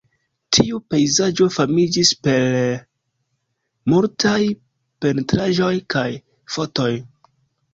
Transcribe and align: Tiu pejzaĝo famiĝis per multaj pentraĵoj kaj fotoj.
Tiu 0.55 0.77
pejzaĝo 0.93 1.47
famiĝis 1.55 2.13
per 2.27 2.47
multaj 3.93 4.41
pentraĵoj 5.07 5.73
kaj 5.97 6.07
fotoj. 6.57 6.91